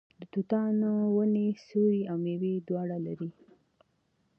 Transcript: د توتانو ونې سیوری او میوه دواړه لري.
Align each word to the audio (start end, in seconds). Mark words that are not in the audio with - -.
د 0.19 0.21
توتانو 0.33 0.91
ونې 1.15 1.47
سیوری 1.65 2.01
او 2.11 2.15
میوه 2.23 2.51
دواړه 2.67 2.97
لري. 3.05 3.29